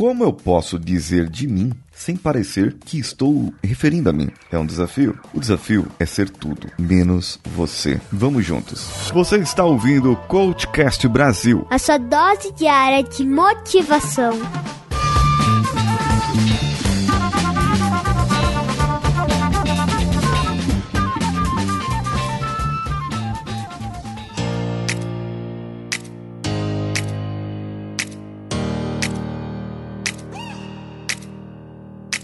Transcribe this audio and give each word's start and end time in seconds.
como 0.00 0.24
eu 0.24 0.32
posso 0.32 0.78
dizer 0.78 1.28
de 1.28 1.46
mim 1.46 1.72
sem 1.92 2.16
parecer 2.16 2.74
que 2.86 2.98
estou 2.98 3.52
referindo 3.62 4.08
a 4.08 4.12
mim. 4.14 4.30
É 4.50 4.58
um 4.58 4.64
desafio? 4.64 5.20
O 5.34 5.38
desafio 5.38 5.86
é 5.98 6.06
ser 6.06 6.30
tudo, 6.30 6.68
menos 6.78 7.38
você. 7.44 8.00
Vamos 8.10 8.46
juntos. 8.46 8.80
Você 9.12 9.36
está 9.36 9.62
ouvindo 9.62 10.12
o 10.12 10.16
Coachcast 10.16 11.06
Brasil. 11.06 11.66
A 11.68 11.78
sua 11.78 11.98
dose 11.98 12.50
diária 12.52 13.02
de 13.02 13.26
motivação. 13.26 14.32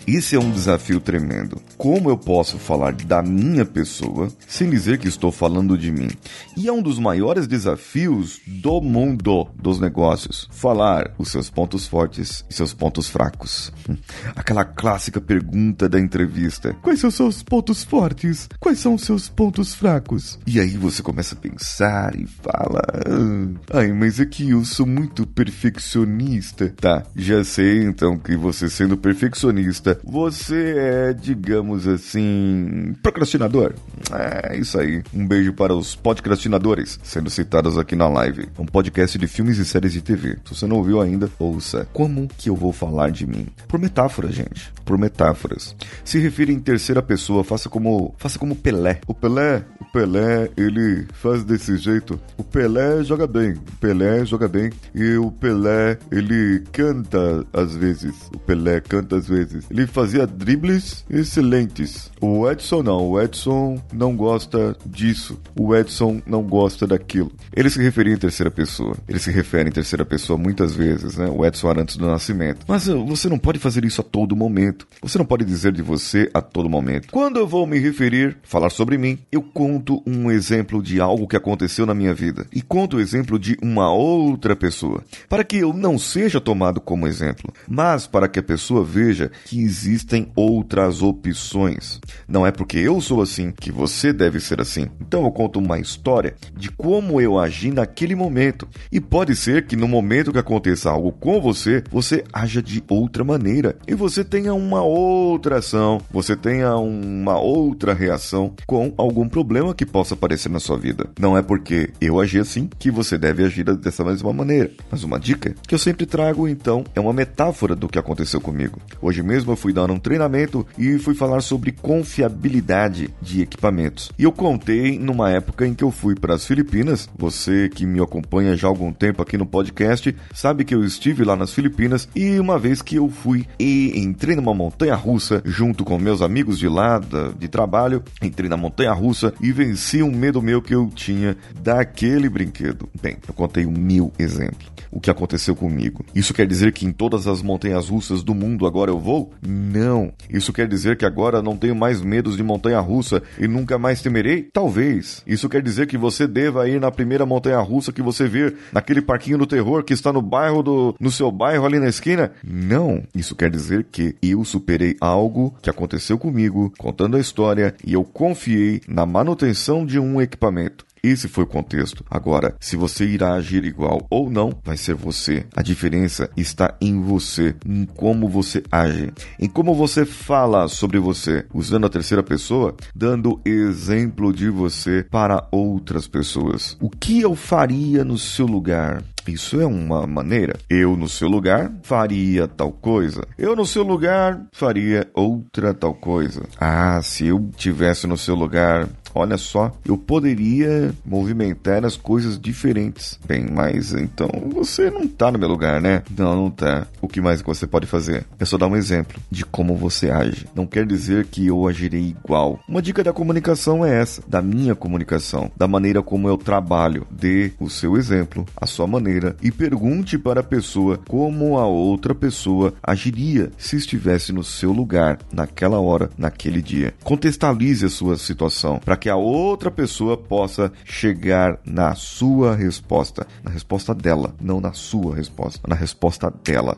Esse 0.07 0.37
é 0.37 0.39
um 0.39 0.53
desafio 0.53 1.01
tremendo. 1.01 1.61
Como 1.77 2.09
eu 2.09 2.17
posso 2.17 2.59
falar 2.59 2.93
da 2.93 3.21
minha 3.21 3.65
pessoa 3.65 4.29
sem 4.47 4.71
dizer 4.71 4.99
que 4.99 5.09
estou 5.09 5.33
falando 5.33 5.77
de 5.77 5.91
mim? 5.91 6.09
E 6.57 6.69
é 6.69 6.73
um 6.73 6.81
dos 6.81 7.01
maiores 7.01 7.49
desafios 7.49 8.41
do 8.47 8.81
mundo 8.81 9.49
dos 9.61 9.81
negócios. 9.81 10.49
Falar 10.53 11.13
os 11.19 11.33
seus 11.33 11.51
pontos 11.51 11.89
fortes 11.89 12.45
e 12.49 12.55
seus 12.55 12.73
pontos 12.73 13.09
fracos. 13.09 13.73
Aquela 14.37 14.65
clássica 14.65 15.21
pergunta 15.21 15.89
da 15.89 15.99
entrevista: 15.99 16.73
Quais 16.83 17.01
são 17.01 17.09
os 17.09 17.17
seus 17.17 17.43
pontos 17.43 17.83
fortes? 17.83 18.49
Quais 18.61 18.79
são 18.79 18.95
os 18.95 19.03
seus 19.03 19.29
pontos 19.29 19.75
fracos? 19.75 20.39
E 20.47 20.61
aí 20.61 20.77
você 20.77 21.03
começa 21.03 21.35
a 21.35 21.39
pensar 21.39 22.15
e 22.15 22.27
fala: 22.27 22.81
ah, 22.95 23.79
Ai, 23.79 23.93
mas 23.93 24.21
é 24.21 24.25
que 24.25 24.51
eu 24.51 24.65
sou 24.65 24.87
muito 24.87 25.27
perfeccionista. 25.27 26.73
Tá, 26.81 27.03
já 27.17 27.43
sei 27.43 27.83
então 27.83 28.17
que 28.17 28.37
você 28.37 28.71
sendo 28.71 28.97
perfeccionista 28.97 29.96
você 30.05 30.75
é, 30.77 31.13
digamos 31.13 31.87
assim, 31.87 32.95
procrastinador? 33.03 33.75
É 34.13 34.57
isso 34.57 34.79
aí. 34.79 35.03
Um 35.15 35.27
beijo 35.27 35.53
para 35.53 35.75
os 35.75 35.95
podcastinadores 35.95 36.99
sendo 37.03 37.31
citados 37.31 37.79
aqui 37.79 37.97
na 37.97 38.09
live. 38.09 38.49
Um 38.59 38.67
podcast 38.67 39.19
de 39.19 39.27
filmes 39.27 39.59
e 39.59 39.65
séries 39.65 39.93
de 39.93 40.03
TV. 40.03 40.39
Se 40.45 40.55
você 40.55 40.67
não 40.67 40.77
ouviu 40.77 41.01
ainda, 41.01 41.31
ouça. 41.39 41.87
Como 41.93 42.29
que 42.29 42.49
eu 42.51 42.57
vou 42.57 42.73
falar 42.73 43.11
de 43.11 43.27
mim? 43.27 43.47
Por 43.69 43.79
metáfora, 43.79 44.31
gente. 44.31 44.73
Por 44.85 44.99
metáforas. 44.99 45.75
Se 46.05 46.19
refira 46.19 46.53
em 46.53 46.61
terceira 46.61 47.03
pessoa, 47.03 47.45
faça 47.45 47.69
como, 47.69 48.15
faça 48.19 48.39
como 48.39 48.55
Pelé. 48.55 49.01
O 49.07 49.15
Pelé, 49.15 49.65
Pelé, 49.93 50.51
ele 50.57 51.07
faz 51.13 51.45
desse 51.45 51.77
jeito. 51.77 52.21
O 52.37 52.45
Pelé 52.45 53.03
joga 53.05 53.27
bem. 53.27 53.53
O 53.53 53.77
Pelé 53.81 54.25
joga 54.25 54.49
bem 54.49 54.71
e 54.95 55.17
o 55.17 55.31
Pelé, 55.31 55.99
ele 56.11 56.63
canta 56.73 57.47
às 57.53 57.75
vezes. 57.75 58.15
O 58.35 58.39
Pelé 58.39 58.81
canta 58.81 59.17
às 59.17 59.29
vezes. 59.29 59.67
Ele 59.71 59.87
fazia 59.87 60.27
dribles 60.27 61.05
excelentes. 61.09 62.11
O 62.21 62.49
Edson 62.51 62.83
não, 62.83 63.09
o 63.09 63.21
Edson 63.21 63.81
não 63.93 64.17
gosta 64.17 64.77
disso. 64.85 65.39
O 65.59 65.75
Edson 65.75 66.21
não 66.27 66.43
gosta 66.43 66.87
daquilo. 66.87 67.33
Ele 67.55 67.71
se 67.71 67.81
referia 67.83 68.15
em 68.15 68.19
terceira 68.19 68.51
pessoa. 68.51 68.97
Ele 69.09 69.19
se 69.19 69.31
refere 69.31 69.69
em 69.69 69.73
terceira 69.73 70.05
pessoa 70.05 70.39
muitas 70.39 70.75
vezes, 70.75 71.17
né? 71.17 71.29
O 71.29 71.45
Edson 71.45 71.71
antes 71.77 71.97
do 71.97 72.07
nascimento. 72.07 72.65
Mas 72.69 72.89
uh, 72.89 73.05
você 73.05 73.29
não 73.29 73.39
pode 73.39 73.59
fazer 73.59 73.85
isso 73.85 74.01
a 74.01 74.05
todo 74.05 74.37
momento. 74.37 74.87
Você 75.03 75.19
não 75.19 75.25
pode 75.25 75.45
dizer 75.45 75.73
de 75.73 75.83
você 75.83 76.31
a 76.33 76.41
todo 76.41 76.69
momento. 76.69 77.09
Quando 77.11 77.39
eu 77.39 77.47
vou 77.47 77.67
me 77.67 77.79
referir, 77.79 78.37
falar 78.43 78.71
sobre 78.71 78.97
mim, 78.99 79.19
eu 79.31 79.43
conto 79.77 80.03
um 80.07 80.31
exemplo 80.31 80.83
de 80.83 81.01
algo 81.01 81.29
que 81.29 81.37
aconteceu 81.37 81.85
na 81.85 81.95
minha 81.95 82.15
vida 82.15 82.47
e 82.51 82.63
conto 82.63 82.97
o 82.97 83.01
exemplo 83.01 83.39
de 83.39 83.59
uma 83.63 83.93
outra 83.93 84.57
pessoa, 84.57 85.05
para 85.29 85.45
que 85.45 85.59
eu 85.59 85.71
não 85.75 85.99
seja 85.99 86.41
tomado 86.41 86.81
como 86.81 87.07
exemplo, 87.07 87.53
mas 87.69 88.07
para 88.07 88.27
que 88.27 88.39
a 88.39 88.43
pessoa 88.43 88.83
veja 88.83 89.31
que 89.45 89.61
existem 89.61 90.33
outras 90.35 91.03
opções. 91.03 92.01
Não 92.27 92.47
é 92.47 92.51
porque 92.51 92.79
eu 92.79 93.03
sou 93.03 93.21
assim 93.21 93.53
que 93.53 93.71
você 93.71 94.15
deve 94.15 94.41
ser 94.41 94.63
assim. 94.63 94.87
Então 94.99 95.25
eu 95.25 95.31
conto 95.31 95.59
uma 95.59 95.79
história 95.79 96.35
de 96.57 96.71
como 96.71 97.21
eu 97.21 97.39
agi 97.39 97.71
naquele 97.71 98.15
momento. 98.15 98.67
E 98.91 98.99
pode 98.99 99.37
ser 99.37 99.67
que 99.67 99.77
no 99.77 99.87
momento 99.87 100.33
que 100.33 100.39
aconteça 100.39 100.91
algo 100.91 101.13
com 101.13 101.39
você, 101.39 101.85
você 101.91 102.25
haja 102.33 102.63
de 102.63 102.83
outra 102.89 103.23
maneira 103.23 103.77
e 103.87 103.95
você 103.95 104.25
tenha 104.25 104.55
uma 104.55 104.83
outra 104.83 105.59
ação, 105.59 106.01
você 106.11 106.35
tenha 106.35 106.75
uma 106.77 107.39
outra 107.39 107.93
reação 107.93 108.55
com 108.67 108.95
algum 108.97 109.29
problema 109.29 109.66
que 109.75 109.87
possa 109.87 110.15
aparecer 110.15 110.49
na 110.49 110.61
sua 110.61 110.77
vida. 110.77 111.09
Não 111.19 111.37
é 111.37 111.43
porque 111.43 111.91
eu 112.01 112.21
agi 112.21 112.39
assim 112.39 112.69
que 112.79 112.91
você 112.91 113.17
deve 113.19 113.45
agir 113.45 113.65
dessa 113.77 114.05
mesma 114.05 114.33
maneira. 114.33 114.71
Mas 114.91 115.03
uma 115.03 115.19
dica 115.19 115.55
que 115.67 115.75
eu 115.75 115.79
sempre 115.79 116.07
trago 116.07 116.49
então 116.49 116.85
é 116.95 117.01
uma 117.01 117.13
metáfora 117.13 117.75
do 117.75 117.89
que 117.89 117.99
aconteceu 117.99 118.41
comigo. 118.41 118.81
Hoje 119.01 119.23
mesmo 119.23 119.53
eu 119.53 119.57
fui 119.57 119.73
dar 119.73 119.91
um 119.91 119.99
treinamento 119.99 120.67
e 120.79 120.99
fui 120.99 121.15
falar 121.15 121.41
sobre 121.41 121.73
confiabilidade 121.73 123.11
de 123.21 123.43
equipamentos. 123.43 124.11
E 124.19 124.25
eu 124.25 124.33
contei 124.33 124.99
numa 124.99 125.31
época 125.31 125.67
em 125.67 125.75
que 125.75 125.85
eu 125.85 125.91
fui 125.91 126.15
para 126.15 126.35
as 126.35 126.47
Filipinas. 126.47 127.09
Você 127.17 127.69
que 127.69 127.87
me 127.87 128.01
acompanha 128.01 128.57
já 128.57 128.69
há 128.69 128.71
algum 128.71 128.93
tempo 128.93 129.23
aqui 129.23 129.37
no 129.37 129.47
podcast 129.47 130.15
sabe 130.33 130.65
que 130.65 130.75
eu 130.75 130.85
estive 130.85 131.25
lá 131.25 131.37
nas 131.37 131.53
Filipinas 131.53 132.09
e 132.15 132.39
uma 132.39 132.59
vez 132.59 132.83
que 132.83 132.97
eu 132.97 133.09
fui 133.09 133.47
e 133.59 133.99
entrei 133.99 134.37
numa 134.37 134.55
montanha 134.55 134.95
russa 134.95 135.43
junto 135.45 135.85
com 135.85 135.99
meus 135.99 136.23
amigos 136.23 136.59
de 136.59 136.69
lá 136.69 137.01
de 137.39 137.49
trabalho, 137.49 138.03
entrei 138.23 138.49
na 138.49 138.57
montanha 138.57 138.93
russa 138.93 139.33
e 139.41 139.53
venci 139.57 140.03
um 140.03 140.11
medo 140.11 140.43
meu 140.43 140.61
que 140.61 140.75
eu 140.75 140.91
tinha 140.95 141.35
daquele 141.63 142.29
brinquedo. 142.29 142.89
Bem, 143.01 143.17
eu 143.27 143.33
contei 143.33 143.65
um 143.65 143.73
mil 143.73 144.13
exemplos. 144.19 144.71
O 144.91 145.01
que 145.01 145.11
aconteceu 145.11 145.57
comigo? 145.57 146.05
Isso 146.15 146.33
quer 146.33 146.47
dizer 146.47 146.73
que 146.73 146.87
em 146.87 146.93
todas 146.93 147.27
as 147.27 147.43
montanhas 147.43 147.89
russas 147.89 148.23
do 148.23 148.35
mundo 148.35 148.67
agora 148.67 148.91
eu 148.91 148.99
vou? 148.99 149.33
Não. 149.47 150.13
Isso 150.31 150.53
quer 150.53 150.69
dizer 150.69 150.97
que 150.97 151.05
agora 151.05 151.43
não 151.43 151.57
tenho 151.57 151.75
mais 151.75 152.01
medos 152.01 152.37
de 152.37 152.43
montanha 152.43 152.81
russa 152.81 153.23
e 153.39 153.49
nunca 153.49 153.79
mais 153.79 154.01
temerei? 154.01 154.43
Talvez. 154.43 155.23
Isso 155.27 155.49
quer 155.49 155.63
dizer 155.63 155.87
que 155.87 155.99
você 155.99 156.27
deva 156.27 156.69
ir 156.69 156.81
na 156.81 156.91
primeira 156.91 157.27
montanha 157.27 157.59
russa 157.61 157.93
que 157.93 158.03
você 158.03 158.27
vir, 158.29 158.57
naquele 158.73 159.03
parquinho 159.03 159.39
do 159.39 159.47
terror 159.47 159.83
que 159.83 159.93
está 159.93 160.13
no 160.13 160.23
bairro 160.23 160.63
do. 160.63 160.95
no 161.01 161.11
seu 161.11 161.31
bairro 161.31 161.65
ali 161.65 161.79
na 161.79 161.89
esquina? 161.89 162.33
Não. 162.45 163.03
Isso 163.15 163.35
quer 163.35 163.51
dizer 163.51 163.87
que 163.91 164.15
eu 164.23 164.45
superei 164.45 164.97
algo 165.01 165.55
que 165.61 165.71
aconteceu 165.71 166.19
comigo, 166.19 166.73
contando 166.79 167.17
a 167.17 167.21
história, 167.21 167.75
e 167.85 167.93
eu 167.93 168.05
confiei 168.05 168.81
na 168.87 169.05
manutenção 169.05 169.46
de 169.87 169.99
um 169.99 170.21
equipamento. 170.21 170.87
Esse 171.07 171.29
foi 171.29 171.45
o 171.45 171.47
contexto. 171.47 172.05
Agora, 172.11 172.57
se 172.59 172.75
você 172.75 173.05
irá 173.05 173.35
agir 173.35 173.65
igual 173.65 174.05
ou 174.11 174.29
não, 174.29 174.53
vai 174.65 174.77
ser 174.77 174.95
você. 174.95 175.47
A 175.55 175.63
diferença 175.63 176.29
está 176.37 176.75
em 176.81 177.01
você, 177.01 177.55
em 177.65 177.85
como 177.85 178.29
você 178.29 178.61
age, 178.73 179.13
em 179.39 179.49
como 179.49 179.73
você 179.73 180.05
fala 180.05 180.67
sobre 180.67 180.99
você, 180.99 181.47
usando 181.55 181.87
a 181.87 181.91
terceira 181.91 182.25
pessoa, 182.25 182.75
dando 182.93 183.41
exemplo 183.45 184.33
de 184.33 184.51
você 184.51 185.05
para 185.09 185.47
outras 185.53 186.09
pessoas. 186.09 186.77
O 186.81 186.91
que 186.91 187.21
eu 187.21 187.37
faria 187.37 188.05
no 188.05 188.19
seu 188.19 188.47
lugar? 188.47 189.05
Isso 189.29 189.61
é 189.61 189.67
uma 189.67 190.07
maneira. 190.07 190.57
Eu, 190.69 190.97
no 190.97 191.09
seu 191.09 191.29
lugar, 191.29 191.73
faria 191.83 192.47
tal 192.47 192.71
coisa. 192.71 193.27
Eu, 193.37 193.57
no 193.57 193.67
seu 193.67 193.83
lugar, 193.83 194.41
faria 194.53 195.09
outra 195.15 195.75
tal 195.75 195.95
coisa. 195.95 196.43
Ah, 196.61 197.01
se 197.03 197.27
eu 197.27 197.51
tivesse 197.57 198.07
no 198.07 198.17
seu 198.17 198.37
lugar, 198.37 198.89
olha 199.17 199.37
só, 199.37 199.73
eu 199.85 199.97
poderia 199.97 200.95
movimentar 201.05 201.85
as 201.85 201.97
coisas 201.97 202.39
diferentes. 202.39 203.19
Bem, 203.27 203.47
mas 203.51 203.93
então 203.93 204.29
você 204.53 204.91
não 204.91 205.07
tá 205.07 205.31
no 205.31 205.39
meu 205.39 205.49
lugar, 205.49 205.81
né? 205.81 206.03
Não, 206.17 206.37
não 206.37 206.51
tá. 206.51 206.87
O 207.01 207.09
que 207.09 207.21
mais 207.21 207.43
você 207.43 207.67
pode 207.67 207.87
fazer? 207.87 208.27
É 208.39 208.45
só 208.45 208.59
dar 208.59 208.67
um 208.67 208.77
exemplo 208.77 209.21
de 209.31 209.45
como 209.45 209.77
você 209.77 210.11
age. 210.11 210.47
Não 210.55 210.67
quer 210.67 210.87
dizer 210.87 211.27
que 211.27 211.47
eu 211.47 211.67
agirei 211.67 212.09
igual. 212.09 212.59
Uma 212.69 212.83
dica 212.83 213.03
da 213.03 213.13
comunicação 213.13 213.85
é 213.85 214.01
essa, 214.01 214.23
da 214.27 214.43
minha 214.43 214.75
comunicação, 214.75 215.51
da 215.57 215.67
maneira 215.67 216.03
como 216.03 216.29
eu 216.29 216.37
trabalho. 216.37 217.07
Dê 217.11 217.53
o 217.59 217.71
seu 217.71 217.97
exemplo, 217.97 218.45
a 218.57 218.67
sua 218.67 218.87
maneira 218.87 219.37
e 219.43 219.51
pergunte 219.51 220.19
para 220.19 220.41
a 220.41 220.45
pessoa 220.45 220.99
como 221.09 221.59
a 221.59 221.67
outra 221.67 222.15
pessoa 222.15 222.75
agiria 222.83 223.51
se 223.57 223.77
estivesse 223.77 224.33
no 224.33 224.45
seu 224.45 224.73
lugar, 224.73 225.19
naquela 225.33 225.81
hora, 225.81 226.11
naquele 226.17 226.61
dia. 226.61 226.95
Contextualize 227.03 227.87
a 227.87 227.91
sua 227.91 228.17
situação 228.17 228.81
para 228.85 228.97
que 228.97 229.06
que 229.07 229.11
a 229.11 229.15
outra 229.15 229.71
pessoa 229.71 230.17
possa 230.17 230.73
chegar 230.85 231.61
na 231.65 231.95
sua 231.95 232.57
resposta, 232.57 233.25
na 233.41 233.53
resposta 233.53 233.95
dela, 233.95 234.35
não 234.41 234.61
na 234.61 234.73
sua 234.73 235.15
resposta, 235.15 235.61
na 235.69 235.77
resposta 235.77 236.29
dela. 236.43 236.77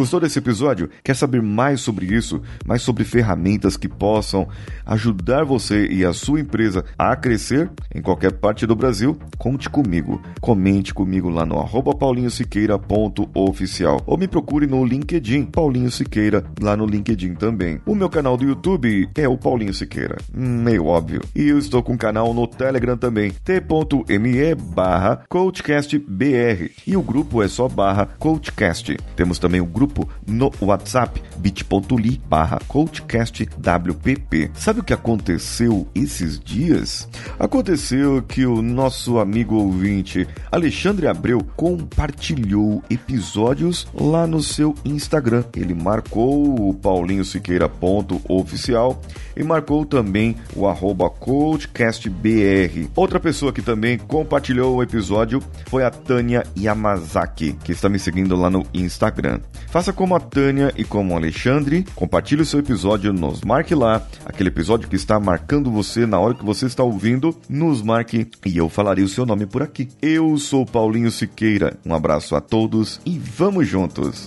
Gostou 0.00 0.18
desse 0.18 0.38
episódio? 0.38 0.88
Quer 1.04 1.14
saber 1.14 1.42
mais 1.42 1.82
sobre 1.82 2.06
isso? 2.06 2.40
Mais 2.64 2.80
sobre 2.80 3.04
ferramentas 3.04 3.76
que 3.76 3.86
possam 3.86 4.48
ajudar 4.86 5.44
você 5.44 5.86
e 5.88 6.06
a 6.06 6.14
sua 6.14 6.40
empresa 6.40 6.86
a 6.98 7.14
crescer 7.14 7.70
em 7.94 8.00
qualquer 8.00 8.32
parte 8.32 8.66
do 8.66 8.74
Brasil? 8.74 9.18
Conte 9.36 9.68
comigo. 9.68 10.22
Comente 10.40 10.94
comigo 10.94 11.28
lá 11.28 11.44
no 11.44 11.58
arroba 11.58 11.94
paulinhosiqueira.oficial 11.94 14.00
ou 14.06 14.16
me 14.16 14.26
procure 14.26 14.66
no 14.66 14.82
LinkedIn, 14.86 15.44
Paulinho 15.44 15.90
Siqueira, 15.90 16.46
lá 16.58 16.74
no 16.74 16.86
LinkedIn 16.86 17.34
também. 17.34 17.78
O 17.84 17.94
meu 17.94 18.08
canal 18.08 18.38
do 18.38 18.46
YouTube 18.46 19.06
é 19.14 19.28
o 19.28 19.36
Paulinho 19.36 19.74
Siqueira, 19.74 20.16
meio 20.32 20.86
óbvio. 20.86 21.20
E 21.36 21.46
eu 21.46 21.58
estou 21.58 21.82
com 21.82 21.92
um 21.92 21.98
canal 21.98 22.32
no 22.32 22.46
Telegram 22.46 22.96
também, 22.96 23.32
t.me 23.44 24.54
barra 24.54 25.24
coachcastbr. 25.28 26.70
E 26.86 26.96
o 26.96 27.02
grupo 27.02 27.42
é 27.42 27.48
só 27.48 27.68
barra 27.68 28.08
coachcast. 28.18 28.96
Temos 29.14 29.38
também 29.38 29.60
o 29.60 29.66
grupo 29.66 29.89
no 30.26 30.50
WhatsApp, 30.60 31.22
bit.ly 31.38 32.20
barra 32.28 32.58
coachcastwpp. 32.68 34.50
Sabe 34.54 34.80
o 34.80 34.84
que 34.84 34.92
aconteceu 34.92 35.86
esses 35.94 36.38
dias? 36.38 37.08
Aconteceu 37.38 38.22
que 38.22 38.46
o 38.46 38.62
nosso 38.62 39.18
amigo 39.18 39.56
ouvinte 39.56 40.26
Alexandre 40.50 41.06
Abreu 41.06 41.40
compartilhou 41.56 42.82
episódios 42.90 43.86
lá 43.94 44.26
no 44.26 44.42
seu 44.42 44.74
Instagram. 44.84 45.44
Ele 45.56 45.74
marcou 45.74 46.68
o 46.68 46.74
Paulinho 46.74 47.24
Siqueira.oficial 47.24 49.00
e 49.36 49.42
marcou 49.42 49.84
também 49.84 50.36
o 50.54 50.66
arroba 50.66 51.08
coachcastbr. 51.08 52.88
Outra 52.94 53.20
pessoa 53.20 53.52
que 53.52 53.62
também 53.62 53.98
compartilhou 53.98 54.76
o 54.76 54.82
episódio 54.82 55.42
foi 55.66 55.84
a 55.84 55.90
Tânia 55.90 56.44
Yamazaki, 56.58 57.52
que 57.64 57.72
está 57.72 57.88
me 57.88 57.98
seguindo 57.98 58.36
lá 58.36 58.50
no 58.50 58.66
Instagram. 58.72 59.40
Faça 59.70 59.92
como 59.92 60.16
a 60.16 60.20
Tânia 60.20 60.72
e 60.76 60.82
como 60.82 61.14
o 61.14 61.16
Alexandre, 61.16 61.86
compartilhe 61.94 62.42
o 62.42 62.44
seu 62.44 62.58
episódio, 62.58 63.12
nos 63.12 63.40
marque 63.42 63.72
lá, 63.72 64.04
aquele 64.24 64.48
episódio 64.48 64.88
que 64.88 64.96
está 64.96 65.20
marcando 65.20 65.70
você 65.70 66.06
na 66.06 66.18
hora 66.18 66.34
que 66.34 66.44
você 66.44 66.66
está 66.66 66.82
ouvindo, 66.82 67.36
nos 67.48 67.80
marque 67.80 68.28
e 68.44 68.56
eu 68.56 68.68
falarei 68.68 69.04
o 69.04 69.08
seu 69.08 69.24
nome 69.24 69.46
por 69.46 69.62
aqui. 69.62 69.88
Eu 70.02 70.36
sou 70.38 70.66
Paulinho 70.66 71.10
Siqueira, 71.10 71.78
um 71.86 71.94
abraço 71.94 72.34
a 72.34 72.40
todos 72.40 73.00
e 73.06 73.16
vamos 73.16 73.68
juntos! 73.68 74.26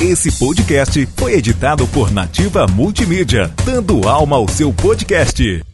Esse 0.00 0.30
podcast 0.38 1.08
foi 1.16 1.32
editado 1.32 1.84
por 1.88 2.12
Nativa 2.12 2.66
Multimídia, 2.68 3.52
dando 3.64 4.06
alma 4.06 4.36
ao 4.36 4.46
seu 4.46 4.72
podcast. 4.72 5.64